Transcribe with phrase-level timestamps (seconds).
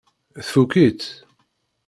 [0.45, 1.05] Tfukk-itt?